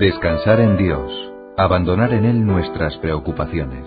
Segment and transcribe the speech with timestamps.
[0.00, 1.12] Descansar en Dios,
[1.58, 3.84] abandonar en Él nuestras preocupaciones.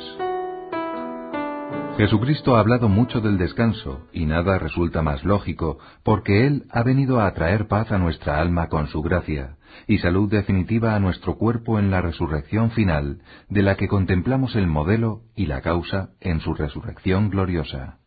[1.98, 7.20] Jesucristo ha hablado mucho del descanso, y nada resulta más lógico, porque Él ha venido
[7.20, 9.58] a traer paz a nuestra alma con su gracia,
[9.88, 14.68] y salud definitiva a nuestro cuerpo en la resurrección final, de la que contemplamos el
[14.68, 17.98] modelo y la causa en su resurrección gloriosa.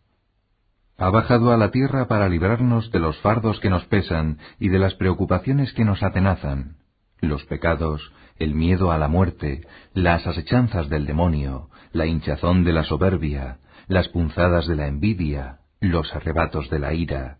[0.97, 4.79] Ha bajado a la tierra para librarnos de los fardos que nos pesan y de
[4.79, 6.76] las preocupaciones que nos atenazan,
[7.21, 12.85] los pecados, el miedo a la muerte, las asechanzas del demonio, la hinchazón de la
[12.85, 13.59] soberbia,
[13.89, 17.39] las punzadas de la envidia, los arrebatos de la ira,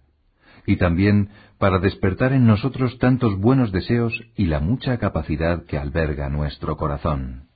[0.67, 6.29] y también para despertar en nosotros tantos buenos deseos y la mucha capacidad que alberga
[6.29, 7.49] nuestro corazón.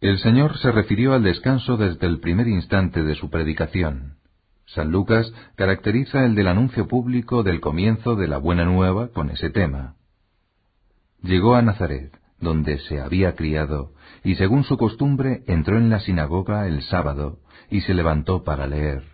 [0.00, 4.16] El Señor se refirió al descanso desde el primer instante de su predicación.
[4.66, 9.50] San Lucas caracteriza el del anuncio público del comienzo de la buena nueva con ese
[9.50, 9.94] tema.
[11.24, 13.92] Llegó a Nazaret, donde se había criado,
[14.24, 17.38] y según su costumbre entró en la sinagoga el sábado,
[17.70, 19.04] y se levantó para leer.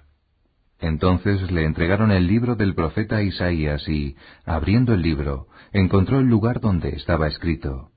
[0.81, 6.59] Entonces le entregaron el libro del profeta Isaías y, abriendo el libro, encontró el lugar
[6.61, 7.91] donde estaba escrito,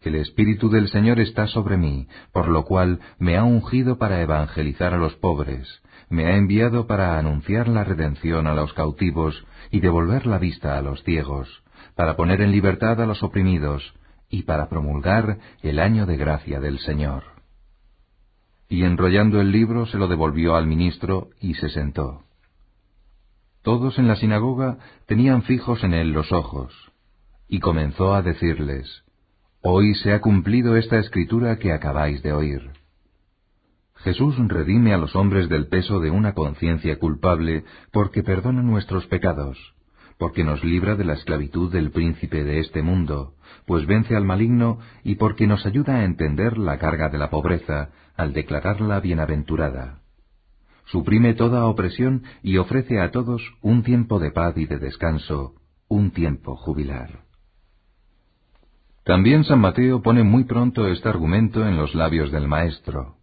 [0.00, 4.94] El Espíritu del Señor está sobre mí, por lo cual me ha ungido para evangelizar
[4.94, 10.26] a los pobres, me ha enviado para anunciar la redención a los cautivos y devolver
[10.26, 11.63] la vista a los ciegos,
[11.94, 13.94] para poner en libertad a los oprimidos
[14.28, 17.22] y para promulgar el año de gracia del Señor.
[18.68, 22.22] Y enrollando el libro se lo devolvió al ministro y se sentó.
[23.62, 26.72] Todos en la sinagoga tenían fijos en él los ojos,
[27.48, 29.04] y comenzó a decirles,
[29.62, 32.72] Hoy se ha cumplido esta escritura que acabáis de oír.
[33.96, 39.73] Jesús redime a los hombres del peso de una conciencia culpable porque perdona nuestros pecados,
[40.18, 43.34] porque nos libra de la esclavitud del príncipe de este mundo,
[43.66, 47.90] pues vence al maligno y porque nos ayuda a entender la carga de la pobreza
[48.16, 50.00] al declararla bienaventurada.
[50.86, 55.54] Suprime toda opresión y ofrece a todos un tiempo de paz y de descanso,
[55.88, 57.24] un tiempo jubilar.
[59.04, 63.16] También San Mateo pone muy pronto este argumento en los labios del Maestro.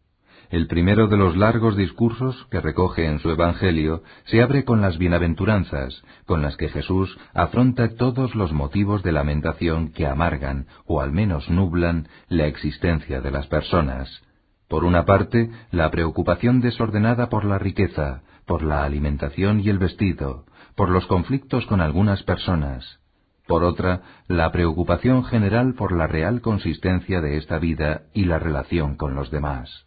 [0.51, 4.97] El primero de los largos discursos que recoge en su Evangelio se abre con las
[4.97, 11.13] bienaventuranzas, con las que Jesús afronta todos los motivos de lamentación que amargan, o al
[11.13, 14.23] menos nublan, la existencia de las personas.
[14.67, 20.43] Por una parte, la preocupación desordenada por la riqueza, por la alimentación y el vestido,
[20.75, 22.99] por los conflictos con algunas personas.
[23.47, 28.97] Por otra, la preocupación general por la real consistencia de esta vida y la relación
[28.97, 29.85] con los demás.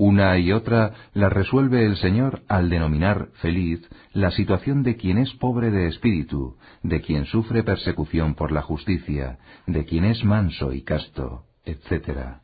[0.00, 3.80] Una y otra la resuelve el Señor al denominar feliz
[4.12, 9.40] la situación de quien es pobre de espíritu, de quien sufre persecución por la justicia,
[9.66, 12.38] de quien es manso y casto, etc.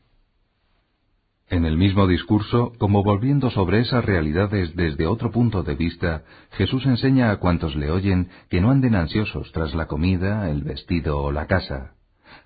[1.47, 6.85] En el mismo discurso, como volviendo sobre esas realidades desde otro punto de vista, Jesús
[6.85, 11.31] enseña a cuantos le oyen que no anden ansiosos tras la comida, el vestido o
[11.31, 11.95] la casa.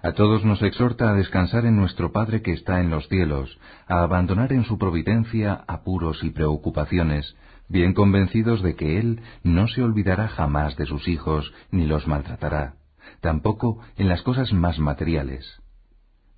[0.02, 4.02] A todos nos exhorta a descansar en nuestro Padre que está en los cielos, a
[4.02, 7.36] abandonar en su providencia apuros y preocupaciones,
[7.68, 12.76] bien convencidos de que Él no se olvidará jamás de sus hijos ni los maltratará,
[13.22, 15.46] tampoco en las cosas más materiales.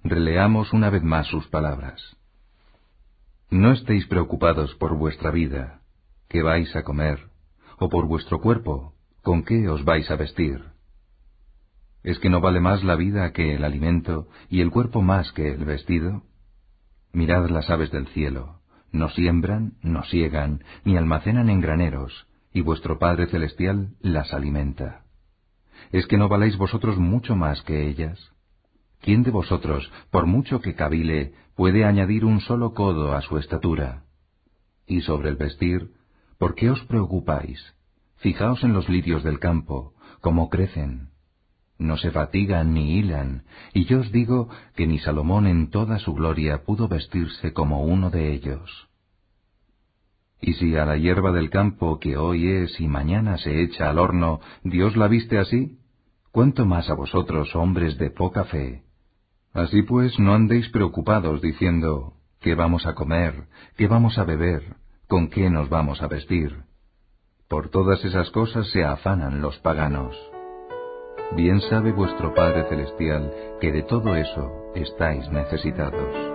[0.04, 2.02] Releamos una vez más sus palabras.
[3.50, 5.82] No estéis preocupados por vuestra vida,
[6.30, 7.20] qué vais a comer,
[7.78, 10.64] o por vuestro cuerpo, con qué os vais a vestir.
[12.04, 15.52] ¿Es que no vale más la vida que el alimento y el cuerpo más que
[15.52, 16.24] el vestido?
[17.14, 22.98] Mirad las aves del cielo, no siembran, no siegan, ni almacenan en graneros, y vuestro
[22.98, 25.04] Padre Celestial las alimenta.
[25.92, 28.32] ¿Es que no valéis vosotros mucho más que ellas?
[29.00, 34.04] ¿Quién de vosotros, por mucho que cavile, puede añadir un solo codo a su estatura?
[34.88, 35.92] Y sobre el vestir,
[36.38, 37.60] ¿por qué os preocupáis?
[38.18, 41.11] Fijaos en los lirios del campo, cómo crecen,
[41.82, 43.44] no se fatigan ni hilan,
[43.74, 48.10] y yo os digo que ni Salomón en toda su gloria pudo vestirse como uno
[48.10, 48.88] de ellos.
[50.40, 54.00] Y si a la hierba del campo que hoy es y mañana se echa al
[54.00, 55.78] horno, Dios la viste así,
[56.32, 58.84] ¿cuánto más a vosotros, hombres de poca fe?
[59.54, 63.48] Así pues, no andéis preocupados diciendo, ¿qué vamos a comer?
[63.76, 64.78] ¿qué vamos a beber?
[65.08, 66.64] ¿con qué nos vamos a vestir?
[67.50, 70.16] Por todas esas cosas se afanan los paganos.
[71.36, 73.32] Bien sabe vuestro Padre Celestial
[73.62, 76.31] que de todo eso estáis necesitados.